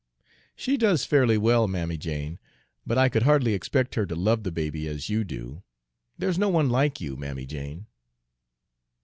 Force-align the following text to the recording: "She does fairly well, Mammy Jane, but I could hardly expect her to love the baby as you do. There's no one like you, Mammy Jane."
"She 0.55 0.77
does 0.77 1.05
fairly 1.05 1.37
well, 1.37 1.67
Mammy 1.67 1.95
Jane, 1.95 2.39
but 2.87 2.97
I 2.97 3.07
could 3.07 3.21
hardly 3.21 3.53
expect 3.53 3.93
her 3.93 4.07
to 4.07 4.15
love 4.15 4.41
the 4.41 4.51
baby 4.51 4.87
as 4.87 5.09
you 5.09 5.23
do. 5.23 5.61
There's 6.17 6.39
no 6.39 6.49
one 6.49 6.71
like 6.71 6.99
you, 6.99 7.15
Mammy 7.15 7.45
Jane." 7.45 7.85